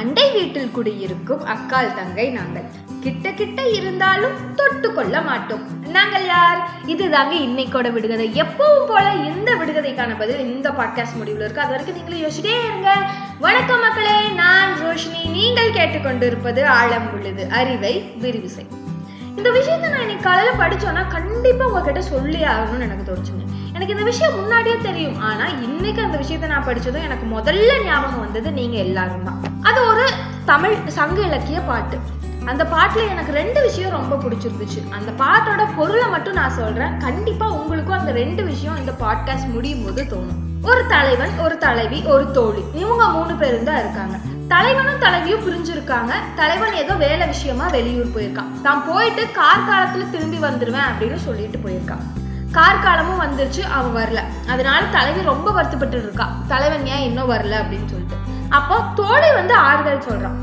அண்டை 0.00 0.30
வீட்டில் 0.32 0.70
குடியிருக்கும் 0.70 1.46
அக்கால் 1.46 1.94
தங்கை 1.94 2.28
நாங்கள். 2.28 2.62
கிட்ட 3.00 3.30
கிட்ட 3.30 3.68
இருந்தாலும் 3.68 4.54
தொட்டு 4.54 4.92
கொள்ள 4.92 5.20
மாட்டோம். 5.20 5.86
நாங்கள் 5.86 6.26
யார்? 6.26 6.68
இதுதாங்க 6.86 7.34
இன்னைக்கோட 7.46 7.92
விடுகதை. 7.92 8.42
எப்பவும் 8.42 8.86
போல 8.88 9.12
இந்த 9.14 9.54
விடுகதைக்கான 9.54 10.18
பதில் 10.18 10.38
இந்த 10.38 10.70
பாட்காஸ்ட் 10.70 11.16
முடிவில் 11.16 11.40
இருக்கு. 11.40 11.60
அது 11.60 11.70
வரைக்கும் 11.70 11.96
நீங்களும் 11.96 12.22
யோசிச்சிட்டே 12.22 12.64
இருங்க. 12.64 13.10
வணக்கம் 13.38 13.80
மக்களே 13.80 14.28
நான் 14.28 14.72
ரோஷினி. 14.80 15.30
நீங்கள் 15.30 15.72
கேட்டுக்கொண்டிருப்பது 15.72 16.64
ஆழம் 16.64 17.12
உள்ளது. 17.12 17.48
அறிவை 17.50 18.12
விரிவிசை 18.20 18.66
இந்த 19.36 19.50
விஷயத்த 19.50 19.88
நான் 19.88 20.00
இன்னைக்கு 20.00 20.24
காலையில 20.24 20.56
படிச்சோன்னா 20.56 21.08
கண்டிப்பா 21.08 21.66
உங்ககிட்ட 21.66 22.02
சொல்லி 22.02 22.42
ஆகணும்னு 22.42 22.80
எனக்கு 22.80 23.12
தோணுச்சுங்க. 23.12 23.46
எனக்கு 23.74 23.92
இந்த 23.92 24.04
விஷயம் 24.04 24.34
முன்னாடியே 24.34 24.76
தெரியும். 24.82 25.20
ஆனா 25.20 25.46
இன்னைக்கு 25.46 26.02
அந்த 26.02 26.18
விஷயத்த 26.18 26.46
நான் 26.46 26.66
படிச்சதும் 26.66 27.08
எனக்கு 27.08 27.26
முதல்ல 27.38 27.84
ஞாபகம் 27.84 28.18
வந்தது 28.18 28.52
நீங்க 28.52 28.76
எல்லாரும் 28.76 29.24
தான். 29.24 29.49
அது 29.70 29.86
ஒரு 29.86 30.10
தமிழ் 30.44 30.76
சங்க 30.86 31.20
இலக்கிய 31.20 31.60
பாட்டு. 31.60 31.98
அந்த 32.44 32.64
பாட்டில் 32.64 33.08
எனக்கு 33.08 33.32
ரெண்டு 33.32 33.62
விஷயம் 33.62 33.90
ரொம்ப 33.90 34.16
பிடிச்சிருந்துச்சு. 34.16 34.80
அந்த 34.90 35.24
பாட்டோட 35.24 35.68
பொருளை 35.76 36.08
மட்டும் 36.08 36.32
நான் 36.32 36.50
சொல்கிறேன் 36.50 36.96
கண்டிப்பாக 36.96 37.52
உங்களுக்கும் 37.52 37.98
அந்த 37.98 38.10
ரெண்டு 38.10 38.44
விஷயம் 38.44 38.76
இந்த 38.76 38.92
பாட்காஸ்ட் 39.00 39.52
முடியும் 39.52 39.84
போது 39.84 40.02
தோணும். 40.02 40.66
ஒரு 40.66 40.86
தலைவன் 40.86 41.38
ஒரு 41.38 41.58
தலைவி 41.58 42.02
ஒரு 42.02 42.30
தோழி. 42.30 42.64
இவங்க 42.74 43.04
மூணு 43.04 43.34
பேரும் 43.34 43.64
தான் 43.64 43.78
இருக்காங்க. 43.78 44.16
தலைவனும் 44.48 44.98
தலைவியும் 44.98 45.40
பிரிஞ்சிருக்காங்க. 45.40 46.12
தலைவன் 46.34 46.72
ஏதோ 46.72 46.94
வேலை 46.94 47.26
விஷயமா 47.26 47.66
வெளியூர் 47.68 48.06
போயிருக்கான். 48.06 48.60
தான் 48.62 48.84
போயிட்டு 48.88 49.26
கார் 49.30 49.68
காலத்துல 49.68 50.10
திரும்பி 50.10 50.36
வந்துருவேன் 50.36 50.88
அப்படின்னு 50.90 51.16
சொல்லிட்டு 51.16 51.58
போயிருக்கான். 51.58 52.02
கார் 52.52 52.78
காலமும் 52.78 53.20
வந்துருச்சு 53.20 53.60
அவன் 53.60 54.04
வரல. 54.04 54.48
அதனால 54.48 54.84
தலைவி 54.92 55.22
ரொம்ப 55.22 55.50
வருத்தப்பட்டு 55.50 55.98
இருக்கா. 55.98 56.28
தலைவன் 56.48 56.86
ஏன் 56.86 57.02
இன்னும் 57.02 57.30
வரல 57.30 57.54
அப்படின்னு 57.62 57.86
சொல்லி. 57.86 57.99
அப்போ 58.50 58.76
தோழி 58.94 59.32
வந்து 59.34 59.54
ஆறுதல் 59.54 60.06
சொல்றான். 60.10 60.38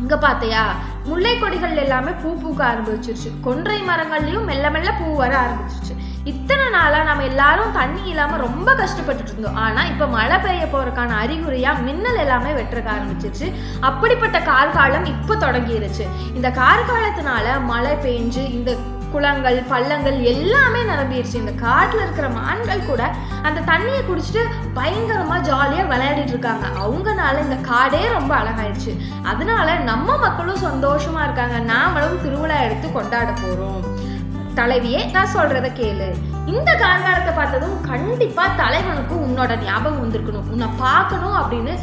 இங்க 0.00 0.16
பாத்தியா? 0.16 0.74
முல்லை 1.04 1.38
கொடிகள் 1.38 1.76
எல்லாமே 1.76 2.10
பூ 2.10 2.28
பூக்க 2.42 2.66
ஆரம்பிச்சிருச்சு. 2.66 3.40
கொன்றை 3.40 3.82
மரங்கள்லயும் 3.82 4.44
மெல்ல 4.44 4.70
மெல்ல 4.70 4.92
பூ 4.92 5.16
வர 5.16 5.40
ஆரம்பிச்சிருச்சு. 5.40 5.94
இத்தனை 6.24 6.68
நாளா 6.68 7.02
நம்ம 7.02 7.22
எல்லாரும் 7.22 7.72
தண்ணி 7.72 8.08
இல்லாம 8.08 8.36
ரொம்ப 8.36 8.74
கஷ்டப்பட்டுட்டு 8.74 9.32
இருந்தோம். 9.32 9.56
ஆனா 9.56 9.84
இப்ப 9.84 10.06
மழை 10.06 10.38
பெய்ய 10.38 10.64
போறதுக்கான 10.64 11.16
அறிகுறியா 11.22 11.82
மின்னல் 11.82 12.16
எல்லாமே 12.16 12.50
வெட்டுறக்க 12.50 12.90
ஆரம்பிச்சிருச்சு. 12.96 13.54
அப்படிப்பட்ட 13.80 14.40
கார்காலம் 14.40 15.04
இப்ப 15.04 15.34
தொடங்கிருச்சு. 15.34 16.06
இந்த 16.34 16.50
கார்காலத்தினால 16.50 17.64
மழை 17.64 17.92
பெஞ்சு 17.92 18.50
இந்த 18.50 18.76
குளங்கள் 19.14 19.58
பள்ளங்கள் 19.72 20.18
எல்லாமே 20.32 20.80
நிரம்பிடுச்சு 20.90 21.36
இந்த 21.42 21.54
காட்டில் 21.64 22.02
இருக்கிற 22.04 22.28
மான்கள் 22.38 22.86
கூட 22.90 23.02
அந்த 23.48 23.64
தண்ணியை 23.70 24.00
குடிச்சிட்டு 24.08 24.42
பயங்கரமாக 24.78 25.46
ஜாலியாக 25.48 25.90
விளையாடிட்டு 25.92 26.34
இருக்காங்க. 26.34 26.66
அவங்கனால 26.82 27.42
இந்த 27.46 27.58
காடே 27.70 28.02
ரொம்ப 28.16 28.32
அழகாயிடுச்சு 28.40 28.94
அதனால 29.32 29.76
நம்ம 29.90 30.16
மக்களும் 30.26 30.64
சந்தோஷமாக 30.66 31.26
இருக்காங்க. 31.28 31.58
நாமளும் 31.72 32.22
திருவிழா 32.26 32.58
எடுத்து 32.66 32.90
கொண்டாட 32.98 33.30
போகிறோம் 33.42 33.80
தலைவியே 34.58 35.00
நான் 35.14 35.34
சொல்கிறத 35.34 35.68
கேளு. 35.80 36.06
இந்த 36.54 36.70
கார்காலத்தை 36.82 37.32
பார்த்ததும் 37.36 37.76
கண்டிப்பாக 37.90 38.56
தலைவனுக்கும் 38.62 39.22
உன்னோட 39.26 39.52
ஞாபகம் 39.66 40.02
வந்திருக்கணும். 40.02 40.48
உன்னை 40.54 40.68
பார்க்கணும் 40.84 41.36
அப்படின்னு 41.40 41.74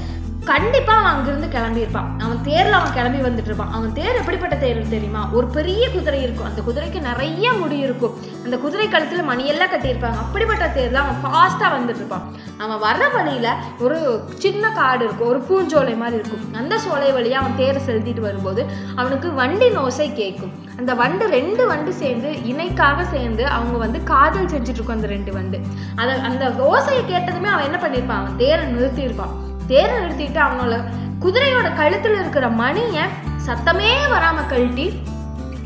கண்டிப்பாக 0.49 0.99
அவன் 0.99 1.13
அங்கிருந்து 1.13 1.47
கிளம்பியிருப்பான் 1.55 2.09
அவன் 2.25 2.41
தேரில் 2.47 2.77
அவன் 2.77 2.93
கிளம்பி 2.93 3.19
வந்துட்டு 3.27 3.49
இருப்பான். 3.49 3.71
அவன் 3.77 3.93
தேர் 3.93 4.19
எப்படிப்பட்ட 4.21 4.55
தேர் 4.55 4.79
தெரியுமா? 4.89 5.21
ஒரு 5.37 5.47
பெரிய 5.47 5.83
குதிரை 5.89 6.19
இருக்கும். 6.21 6.47
அந்த 6.49 6.61
குதிரைக்கு 6.67 6.99
நிறைய 7.01 7.51
முடி 7.53 7.77
இருக்கும். 7.77 8.15
அந்த 8.45 8.57
குதிரை 8.57 8.87
கழுத்தில் 8.89 9.27
மணியெல்லாம் 9.29 9.71
கட்டியிருப்பாங்க. 9.73 10.19
அப்படிப்பட்ட 10.25 10.65
தேர்ல 10.77 10.99
அவன் 11.03 11.19
ஃபாஸ்ட்டாக 11.23 11.71
வந்துட்டு 11.77 11.99
இருப்பான். 12.01 12.23
அவன் 12.57 12.81
வர்ற 12.85 13.03
வழியில் 13.15 13.49
ஒரு 13.79 13.97
சின்ன 14.35 14.71
காடு 14.79 15.03
இருக்கும். 15.05 15.29
ஒரு 15.31 15.41
பூஞ்சோலை 15.49 15.95
மாதிரி 15.97 16.17
இருக்கும். 16.19 16.45
அந்த 16.61 16.77
சோலை 16.85 17.11
வழியாக 17.17 17.45
அவன் 17.45 17.59
தேரை 17.61 17.81
செலுத்திட்டு 17.87 18.25
வரும்போது 18.27 18.63
அவனுக்கு 18.95 19.33
வண்டி 19.33 19.69
நோசை 19.69 20.07
கேட்கும். 20.13 20.53
அந்த 20.77 20.93
வண்டு 20.93 21.27
ரெண்டு 21.35 21.67
வண்டு 21.67 21.93
சேர்ந்து 21.93 22.31
இணைக்காக 22.51 23.05
சேர்ந்து 23.05 23.45
அவங்க 23.57 23.77
வந்து 23.85 24.01
காதல் 24.13 24.51
செஞ்சுட்டு 24.53 24.77
இருக்கும் 24.77 24.97
அந்த 24.99 25.11
ரெண்டு 25.15 25.33
வண்டு. 25.37 25.59
அதை 25.95 26.15
அந்த 26.29 26.45
ஓசையை 26.71 27.03
கேட்டதுமே 27.11 27.51
அவன் 27.55 27.67
என்ன 27.69 27.79
பண்ணியிருப்பான்? 27.85 28.21
அவன் 28.23 28.41
தேரை 28.43 28.65
நிறுத்தியிருப்பான். 28.73 29.35
சேர 29.69 29.89
நிறுத்திட்டு 29.99 30.39
அவனோட 30.47 30.75
குதிரையோட 31.23 31.67
கழுத்துல 31.79 32.19
இருக்கிற 32.19 32.45
மணிய 32.61 32.99
சத்தமே 33.47 33.91
வராம 34.13 34.45
கழட்டி 34.47 34.87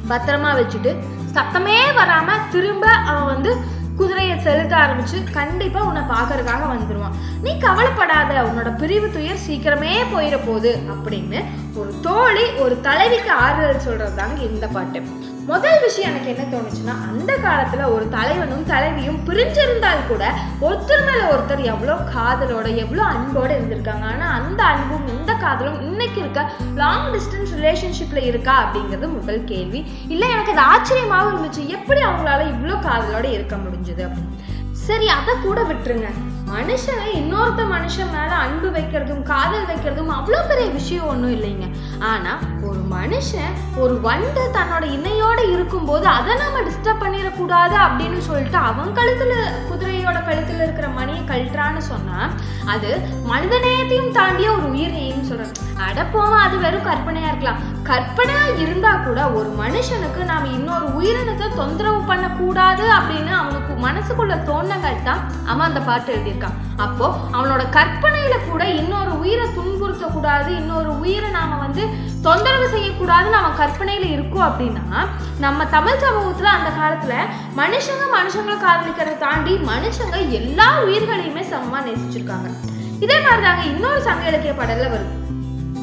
பத்திரமா 0.10 0.50
வச்சுட்டு 0.60 0.92
சத்தமே 1.36 1.78
வராம 2.00 2.32
திரும்ப 2.52 2.86
அவன் 3.12 3.30
வந்து 3.34 3.52
குதிரையை 4.00 4.36
செலுத்த 4.40 4.74
ஆரம்பிச்சு 4.76 5.18
கண்டிப்பா 5.32 5.80
உன்னை 5.82 6.02
பாக்குறதுக்காக 6.12 6.64
வந்துருவான். 6.72 7.18
நீ 7.42 7.52
கவலைப்படாத 7.60 8.32
உன்னோட 8.48 8.70
பிரிவு 8.78 9.08
துயர் 9.12 9.44
சீக்கிரமே 9.48 9.92
போயிட 10.14 10.38
போகுது 10.46 10.72
அப்படின்னு 10.94 11.42
ஒரு 11.76 11.92
தோழி 12.02 12.46
ஒரு 12.64 12.78
தலைவிக்கு 12.82 13.32
ஆறுதல் 13.44 13.80
சொல்றது 13.80 14.16
தாங்க 14.16 14.42
இந்த 14.42 14.68
பாட்டு. 14.68 15.02
முதல் 15.50 15.82
விஷயம் 15.84 16.10
எனக்கு 16.12 16.30
என்ன 16.34 16.44
தோணுச்சுன்னா 16.52 16.94
அந்த 17.08 17.32
காலத்துல 17.46 17.88
ஒரு 17.94 18.06
தலைவனும் 18.10 18.66
தலைவியும் 18.72 19.20
பிரிஞ்சிருந்தால் 19.28 20.06
கூட 20.08 20.24
ஒருத்தர் 20.68 21.04
மேல 21.08 21.22
ஒருத்தர் 21.34 21.64
எவ்வளோ 21.74 21.96
காதலோட 22.14 22.68
எவ்வளோ 22.84 23.04
அன்போடு 23.14 23.54
இருந்திருக்காங்க. 23.58 24.06
ஆனால் 24.12 24.36
அந்த 24.38 24.64
அன்பும் 24.64 25.08
இந்த 25.16 25.34
காதலும் 25.44 25.82
இன்னைக்கு 25.90 26.20
இருக்க 26.24 26.44
லாங் 26.82 27.10
டிஸ்டன்ஸ் 27.16 27.54
ரிலேஷன்ஷிப்ல 27.60 28.22
இருக்கா 28.30 28.56
அப்படிங்கிறது 28.64 29.10
முதல் 29.20 29.44
கேள்வி. 29.52 29.82
இல்லை 30.08 30.30
எனக்கு 30.36 30.54
அது 30.56 30.64
ஆச்சரியமாகவும் 30.74 31.34
இருந்துச்சு. 31.34 31.66
எப்படி 31.78 32.02
அவங்களால 32.02 32.46
இவ்வளோ 32.54 32.78
காதலோட 32.90 33.26
இருக்க 33.38 33.56
முடிஞ்சது 33.66 34.04
அப்படின்னு. 34.08 34.40
சரி 34.88 35.08
அதை 35.18 35.34
கூட 35.44 35.60
விட்டுருங்க. 35.64 36.08
மனுஷனை 36.54 37.06
இன்னொருத்த 37.20 37.62
மனுஷன் 37.76 38.12
மேல 38.16 38.32
அன்பு 38.46 38.70
வைக்கிறதும் 38.70 39.22
காதல் 39.30 39.68
வைக்கிறதும் 39.70 40.12
அவ்வளோ 40.18 40.40
பெரிய 40.50 40.68
விஷயம் 40.80 41.08
ஒன்றும் 41.12 41.36
இல்லைங்க. 41.38 41.68
ஆனா 42.12 42.34
ஒரு 42.70 42.82
மனுஷன் 43.26 43.54
ஒரு 43.82 43.94
வண்டு 44.02 44.42
தன்னோட 44.56 44.84
இணையோட 44.96 45.40
இருக்கும்போது 45.52 46.06
அதை 46.10 46.34
நம்ம 46.36 46.64
டிஸ்டர்ப் 46.66 47.04
பண்ணிடக்கூடாது 47.04 47.76
அப்படின்னு 47.84 48.20
சொல்லிட்டு 48.26 48.58
அவன் 48.70 48.96
கழுத்துல 48.98 49.34
குதிரையோட 49.70 50.18
கழுத்துல 50.28 50.66
இருக்கிற 50.66 50.88
மணியை 50.92 51.22
கழட்டுறான்னு 51.24 51.84
சொன்னா 51.88 52.18
அது 52.74 52.90
மனிதநேயத்தையும் 53.30 54.12
தாண்டிய 54.12 54.50
ஒரு 54.52 54.68
உயிரினையும் 54.74 55.30
சொல்றேன் 55.30 55.54
அடப்போமா 55.86 56.38
அது 56.42 56.58
வெறும் 56.60 56.86
கற்பனையா 56.86 57.30
இருக்கலாம். 57.30 57.62
கற்பனையா 57.88 58.44
இருந்தா 58.62 58.92
கூட 59.00 59.20
ஒரு 59.38 59.50
மனுஷனுக்கு 59.58 60.22
நாம 60.26 60.52
இன்னொரு 60.54 60.88
உயிரினத்தை 60.98 61.48
தொந்தரவு 61.56 62.02
பண்ணக்கூடாது 62.04 62.86
அப்படின்னு 62.98 63.34
அவனுக்கு 63.40 63.74
மனசுக்குள்ள 63.84 64.36
தோணங்கள் 64.48 65.04
தான் 65.04 65.22
அவன் 65.46 65.68
அந்த 65.68 65.82
பாட்டு 65.82 66.14
எழுதியிருக்கான் 66.14 66.58
அப்போ 66.80 67.08
அவனோட 67.34 67.64
கற்பனை 67.70 68.13
கற்பனையில 68.24 68.50
கூட 68.50 68.64
இன்னொரு 68.82 69.14
உயிரை 69.22 69.46
துன்புறுத்த 69.56 70.06
கூடாது 70.14 70.50
இன்னொரு 70.60 70.92
உயிரை 71.04 71.30
நாம 71.32 71.58
வந்து 71.64 71.84
தொந்தரவு 72.26 72.68
செய்யக்கூடாதுன்னு 72.74 73.36
நம்ம 73.36 73.50
கற்பனையில 73.60 74.06
இருக்கோம் 74.16 74.48
அப்படின்னா 74.50 75.00
நம்ம 75.40 75.66
தமிழ் 75.76 76.04
சமூகத்துல 76.04 76.52
அந்த 76.58 76.70
காலத்துல 76.80 77.16
மனுஷங்க 77.60 78.06
மனுஷங்களை 78.16 78.58
காதலிக்கிறத 78.64 79.18
தாண்டி 79.26 79.56
மனுஷங்க 79.72 80.20
எல்லா 80.40 80.68
உயிர்களையுமே 80.86 81.44
சமமா 81.54 81.82
நேசிச்சிருக்காங்க. 81.88 82.50
இதே 83.06 83.18
மாதிரிதாங்க 83.26 83.64
இன்னொரு 83.74 84.02
சங்க 84.08 84.24
இலக்கிய 84.32 84.54
பாடல்ல 84.60 84.88
வருது. 84.96 85.14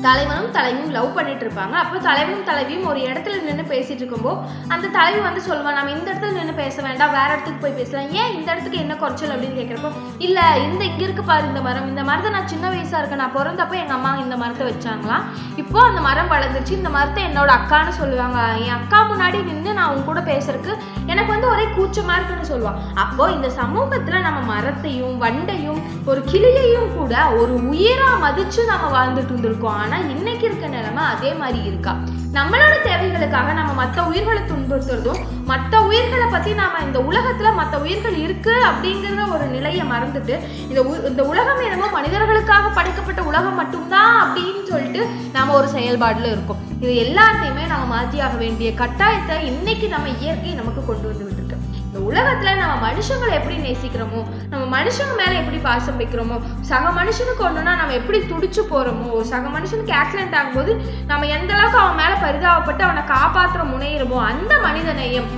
தலைவனும் 0.04 0.52
தலைவியும் 0.56 0.92
லவ் 0.96 1.14
பண்ணிட்டு 1.16 1.44
இருப்பாங்க. 1.46 1.74
அப்போ 1.82 1.96
தலைவனும் 2.06 2.46
தலைவியும் 2.50 2.86
ஒரு 2.90 3.00
இடத்துல 3.08 3.38
நின்று 3.46 3.64
பேசிட்டு 3.72 4.02
இருக்கும்போது 4.02 4.38
அந்த 4.74 4.90
தலைவி 4.96 5.20
வந்து 5.26 5.40
சொல்லுவான் 5.48 5.76
நம்ம 5.78 5.92
இந்த 5.96 6.06
இடத்துல 6.10 6.36
நின்று 6.38 6.54
பேச 6.60 6.76
வேண்டாம் 6.86 7.12
வேற 7.16 7.28
இடத்துக்கு 7.34 7.62
போய் 7.64 7.76
பேசலாம். 7.78 8.08
ஏன் 8.20 8.32
இந்த 8.36 8.48
இடத்துக்கு 8.52 8.82
என்ன 8.84 8.94
குறைச்சல்? 9.02 9.32
அப்படின்னு 9.34 9.58
கேட்குறப்போ 9.60 9.90
இல்ல 10.26 10.38
இந்த 10.66 10.82
இங்க 10.90 11.02
இருக்கு 11.06 11.24
பாரு 11.30 11.44
இந்த 11.50 11.62
மரம். 11.66 11.88
இந்த 11.92 12.04
மரத்தை 12.10 12.30
நான் 12.36 12.50
சின்ன 12.52 12.70
வயசா 12.74 13.00
இருக்கேன். 13.00 13.22
நான் 13.24 13.36
பிறந்தப்போ 13.36 13.76
எங்க 13.82 13.94
அம்மா 13.98 14.12
இந்த 14.24 14.38
மரத்தை 14.42 14.66
வச்சாங்களாம். 14.70 15.26
இப்போ 15.62 15.78
அந்த 15.88 16.00
மரம் 16.08 16.32
வளர்ந்துருச்சு. 16.34 16.78
இந்த 16.80 16.92
மரத்தை 16.96 17.22
என்னோட 17.30 17.52
அக்கான்னு 17.58 17.94
சொல்லுவாங்க. 18.00 18.38
என் 18.64 18.76
அக்கா 18.78 19.00
முன்னாடி 19.12 19.38
நின்று 19.50 19.76
நான் 19.78 19.88
அவங்க 19.88 20.04
கூட 20.10 20.22
பேசுறதுக்கு 20.30 20.74
எனக்கு 21.12 21.30
வந்து 21.34 21.50
ஒரே 21.52 21.66
கூச்சமா 21.76 22.14
இருக்குன்னு 22.16 22.50
சொல்லுவான் 22.52 22.80
அப்போ 23.04 23.24
இந்த 23.36 23.48
சமூகத்துல 23.60 24.20
நம்ம 24.26 24.40
மரத்தையும் 24.52 25.16
வண்டையும் 25.24 25.80
ஒரு 26.10 26.20
கிளியையும் 26.32 26.90
கூட 26.98 27.14
ஒரு 27.40 27.54
உயிரா 27.72 28.10
மதிச்சு 28.26 28.60
நம்ம 28.72 28.88
வாழ்ந்துட்டு 28.96 29.32
இருந்திருக்கோம் 29.34 29.88
ஆனா 29.90 30.08
இன்னைக்கு 30.10 30.46
இருக்க 30.46 30.66
நிலைமை 30.68 31.02
அதே 31.04 31.32
மாதிரி 31.32 31.64
இருக்கா? 31.64 31.92
நம்மளோட 32.32 32.74
தேவைகளுக்காக 32.82 33.52
நம்ம 33.52 33.72
மற்ற 33.72 34.02
உயிர்களை 34.04 34.42
துன்புறுத்துறதும் 34.42 35.20
மற்ற 35.44 35.80
உயிர்களை 35.80 36.26
பத்தி 36.30 36.52
நாம 36.52 36.78
இந்த 36.82 36.98
உலகத்துல 37.00 37.54
மற்ற 37.54 37.78
உயிர்கள் 37.78 38.16
இருக்கு 38.16 38.54
அப்படிங்கிற 38.64 39.28
ஒரு 39.32 39.46
நிலையை 39.46 39.84
மறந்துட்டு 39.84 40.34
இந்த 40.68 40.82
உ- 40.82 41.06
இந்த 41.06 41.22
உலகம் 41.22 41.60
என்னமோ 41.60 41.86
மனிதர்களுக்காக 41.90 42.68
படைக்கப்பட்ட 42.68 43.22
உலகம் 43.22 43.54
மட்டும்தான் 43.54 44.14
அப்படின்னு 44.22 44.62
சொல்லிட்டு 44.64 45.02
நாம் 45.32 45.48
ஒரு 45.50 45.66
செயல்பாடுல 45.68 46.30
இருக்கோம். 46.30 46.60
இது 46.80 46.92
எல்லாத்தையுமே 47.04 47.66
நம்ம 47.66 47.84
மாற்றியாக 47.94 48.36
வேண்டிய 48.36 48.70
கட்டாயத்தை 48.74 49.42
இன்னைக்கு 49.44 49.88
நம்ம 49.88 50.08
இயற்கை 50.20 50.54
நமக்கு 50.54 50.84
கொண்டு 50.84 51.08
வந்து 51.08 51.24
விட்டுருக்கோம் 51.24 51.49
இந்த 51.90 52.00
உலகத்துல 52.08 52.50
நம்ம 52.54 52.74
மனுஷங்களை 52.82 53.32
எப்படி 53.36 53.54
நேசிக்கிறோமோ 53.62 54.20
நம்ம 54.50 54.60
மனுஷங்க 54.74 55.14
மேல 55.18 55.32
எப்படி 55.38 55.58
பாசம் 55.64 55.96
வைக்கிறோமோ 55.98 56.36
சக 56.68 56.90
மனுஷனுக்கு 56.98 57.42
ஒண்ணுனா 57.46 57.72
நம்ம 57.80 57.94
எப்படி 57.94 58.18
துடிச்சு 58.28 58.62
போறோமோ 58.70 59.06
ஒரு 59.10 59.26
சக 59.26 59.48
மனுஷனுக்கு 59.48 59.94
ஆக்சிடென்ட் 59.94 60.36
ஆகும்போது 60.40 60.72
நம்ம 61.06 61.26
எந்த 61.36 61.50
அளவுக்கு 61.54 61.80
அவன் 61.80 61.98
மேல 61.98 62.12
பரிதாபப்பட்டு 62.22 62.84
அவனை 62.86 63.02
காப்பாற்ற 63.10 63.64
முனையிறோமோ 63.72 64.20
அந்த 64.24 64.54
மனித 64.60 64.92
நேயம் 64.92 65.28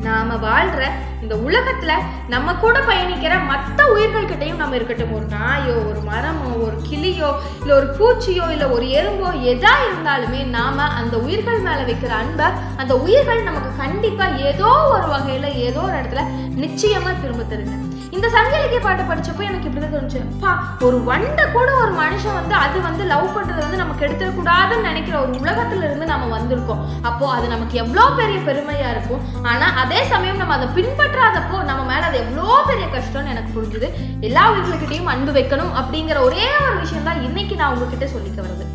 நாம 0.00 0.36
வாழ்ற 0.42 0.82
இந்த 1.22 1.34
உலகத்துல 1.46 1.92
நம்ம 2.28 2.54
கூட 2.54 2.78
பயணிக்கிற 2.80 3.32
மற்ற 3.44 3.78
உயிர்கள் 3.88 4.28
கிட்டயும் 4.28 4.56
நம்ம 4.56 4.76
இருக்கட்டும். 4.76 5.12
ஒரு 5.12 5.26
நாயோ 5.30 5.74
ஒரு 5.84 6.00
மரமோ 6.06 6.48
ஒரு 6.58 6.76
கிளியோ 6.82 7.30
இல்ல 7.60 7.74
ஒரு 7.74 7.88
பூச்சியோ 7.98 8.46
இல்ல 8.50 8.68
ஒரு 8.68 8.86
எறும்போ 8.92 9.28
எதா 9.52 9.72
இருந்தாலுமே 9.86 10.40
நாம 10.50 10.88
அந்த 10.94 11.16
உயிர்கள் 11.18 11.60
மேல 11.60 11.80
வைக்கிற 11.82 12.12
அன்பை 12.18 12.48
அந்த 12.76 12.94
உயிர்கள் 12.98 13.42
நமக்கு 13.42 13.70
கண்டிப்பா 13.76 14.28
ஏதோ 14.44 14.70
ஒரு 14.90 15.06
வகையில 15.14 15.50
ஏதோ 15.60 15.82
ஒரு 15.82 15.96
இடத்துல 15.96 16.24
நிச்சயமா 16.56 17.12
திரும்ப 17.20 17.44
தருங்க 17.44 17.76
இந்த 18.16 18.26
சங்கலிக்க 18.34 18.78
பாட்டு 18.84 19.02
படிச்சப்போ 19.08 19.42
எனக்கு 19.48 19.66
இப்படிதான் 19.68 19.94
தோணுச்சு. 19.94 20.20
பா 20.42 20.50
ஒரு 20.86 20.96
வண்டை 21.08 21.44
கூட 21.56 21.68
ஒரு 21.82 21.92
மனுஷன் 22.00 22.36
வந்து 22.38 22.54
அது 22.64 22.78
வந்து 22.86 23.02
லவ் 23.12 23.26
பண்றது 23.36 23.60
வந்து 23.64 23.80
நமக்கு 23.82 24.04
எடுத்துடக்கூடாதுன்னு 24.06 24.88
நினைக்கிற 24.88 25.16
ஒரு 25.24 25.32
உலகத்துல 25.40 25.84
இருந்து 25.88 26.06
நம்ம 26.12 26.28
வந்திருக்கோம். 26.36 26.82
அப்போ 27.08 27.26
அது 27.36 27.46
நமக்கு 27.54 27.76
எவ்வளோ 27.82 28.04
பெரிய 28.20 28.38
பெருமையா 28.48 28.88
இருக்கும். 28.94 29.22
ஆனா 29.50 29.66
அதே 29.82 30.00
சமயம் 30.12 30.40
நம்ம 30.42 30.56
அதை 30.58 30.68
பின்பற்றாதப்போ 30.78 31.58
நம்ம 31.70 31.82
மேல 31.92 32.06
அது 32.10 32.18
எவ்வளோ 32.24 32.56
பெரிய 32.70 32.86
கஷ்டம்னு 32.96 33.32
எனக்கு 33.34 33.52
புரிஞ்சுது. 33.56 33.90
எல்லா 34.28 34.44
உயிர்களுக்கிட்டையும் 34.52 35.12
அன்பு 35.14 35.34
வைக்கணும் 35.38 35.74
அப்படிங்கிற 35.82 36.20
ஒரே 36.28 36.46
ஒரு 36.66 36.76
விஷயம் 36.84 37.08
தான் 37.10 37.22
இன்னைக்கு 37.28 37.56
நான் 37.60 37.74
உங்ககிட்ட 37.74 38.08
சொல்லிக்க 38.16 38.40
வருது. 38.46 38.66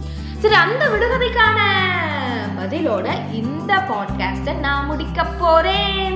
சரி 0.44 0.58
அந்த 0.64 0.86
விடுகதைக்கான 0.94 1.60
பதிலோட 2.60 3.08
இந்த 3.42 3.74
பாட்காஸ்டை 3.92 4.54
நான் 4.66 4.90
முடிக்க 4.92 5.24
போறேன். 5.42 6.16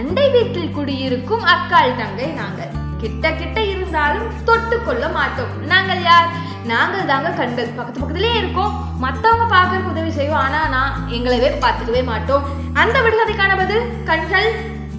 அண்டை 0.00 0.30
வீட்டில் 0.30 0.74
குடியிருக்கும் 0.76 1.42
அக்காள் 1.54 1.96
தங்கை 1.96 2.26
நாங்கள். 2.26 2.70
கிட்ட 3.00 3.32
கிட்ட 3.32 3.58
இருந்தாலும் 3.62 4.28
தொட்டு 4.44 4.82
கொள்ள 4.82 5.08
மாட்டோம். 5.08 5.52
நாங்கள் 5.72 6.02
யார்? 6.02 6.28
நாங்கள் 6.64 7.06
தாங்க 7.06 7.28
கண்கள். 7.30 7.68
பக்கத்து 7.76 8.00
பக்கத்துலயே 8.00 8.34
இருக்கோம். 8.34 8.72
மத்தவங்க 9.04 9.44
பார்க்கறதுக்கு 9.54 9.92
உதவி 9.94 10.10
செய்வோம். 10.10 10.42
ஆனா 10.46 10.60
நான் 10.68 10.96
எங்களவே 11.16 11.50
பார்த்துக்கவே 11.64 12.04
மாட்டோம். 12.04 12.44
அந்த 12.74 12.96
விடுகதைக்கான 13.00 13.56
பதில்? 13.56 13.86
கண்கள். 14.04 14.48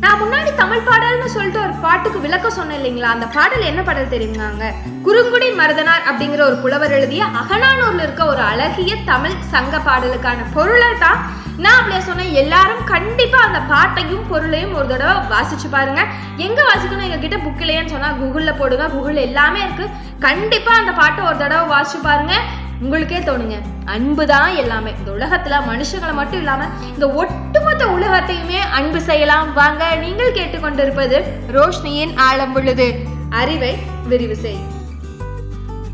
நான் 0.04 0.22
முன்னாடி 0.22 0.56
தமிழ் 0.56 0.88
பாடல்னு 0.88 1.34
சொல்லிட்டு 1.36 1.62
ஒரு 1.62 1.74
பாட்டுக்கு 1.82 2.20
விளக்கம் 2.20 2.58
சொன்னேன் 2.60 2.80
இல்லைங்களா? 2.80 3.10
அந்த 3.16 3.26
பாடல் 3.26 3.70
என்ன 3.72 3.82
பாடல் 3.82 4.14
தெரியுமாங்க 4.16 4.74
குறுங்குடி 5.04 5.50
மருதனார் 5.60 6.08
அப்படிங்கிற 6.10 6.42
ஒரு 6.50 6.56
புலவர் 6.56 6.92
எழுதிய 6.92 7.24
அகனானூர்ல 7.42 8.06
இருக்க 8.08 8.26
ஒரு 8.26 8.42
அழகிய 8.42 8.96
தமிழ் 9.06 9.38
சங்க 9.54 9.78
பாடலுக்கான 9.78 10.46
பொருளை 10.54 10.92
தான் 11.00 11.22
நான் 11.64 11.78
அப்படியே 11.78 12.02
சொன்னேன் 12.02 12.34
எல்லாரும் 12.34 12.84
கண்டிப்பா 12.84 13.40
அந்த 13.48 13.60
பாட்டையும் 13.60 14.28
பொருளையும் 14.30 14.74
ஒரு 14.74 14.88
தடவை 14.88 15.16
வாசிச்சு 15.34 15.68
பாருங்க. 15.72 16.02
எங்க 16.38 16.62
வாசிக்கணும்? 16.70 17.08
எங்க 17.08 17.18
கிட்ட 17.18 17.38
புக் 17.38 17.62
இல்லையேன்னு 17.64 17.94
சொன்னா 17.96 18.10
கூகுள்ல 18.22 18.58
போடுங்க. 18.58 18.88
கூகுள் 18.88 19.16
எல்லாமே 19.16 19.60
இருக்கு. 19.64 19.88
கண்டிப்பா 20.20 20.74
அந்த 20.74 20.92
பாட்டை 20.92 21.26
ஒரு 21.26 21.38
தடவை 21.38 21.78
வாசிச்சு 21.78 22.02
பாருங்க. 22.04 22.34
உங்களுக்கே 22.82 23.18
தோணுங்க. 23.18 23.58
அன்பு 23.86 24.26
தான் 24.26 24.56
எல்லாமே. 24.56 24.94
இந்த 25.00 25.12
உலகத்துல 25.12 25.62
மனுஷங்களை 25.70 26.14
மட்டும் 26.14 26.40
இல்லாம 26.40 26.66
இந்த 26.94 27.10
ஒட்டுமொத்த 27.10 27.86
உலகத்தையுமே 27.86 28.60
அன்பு 28.72 29.02
செய்யலாம். 29.02 29.54
வாங்க 29.54 29.96
நீங்கள் 29.96 30.34
கேட்டுக்கொண்டிருப்பது 30.34 31.20
ரோஷினியின் 31.58 32.18
ஆழம் 32.18 32.54
உள்ளது. 32.54 32.90
அறிவை 33.30 33.74
விரிவு 34.08 34.36
செய். 34.36 34.71